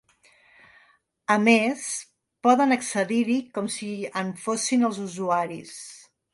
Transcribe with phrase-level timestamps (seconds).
[1.33, 1.83] A més,
[2.49, 3.93] poden accedir-hi com si
[4.25, 5.79] en fossin els usuaris.